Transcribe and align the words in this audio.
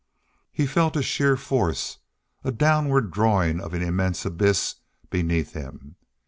He 0.51 0.65
felt 0.65 0.95
a 0.95 1.03
sheer 1.03 1.37
force, 1.37 1.99
a 2.43 2.51
downward 2.51 3.11
drawing 3.11 3.61
of 3.61 3.75
an 3.75 3.83
immense 3.83 4.25
abyss 4.25 4.77
beneath 5.11 5.53
him. 5.53 5.95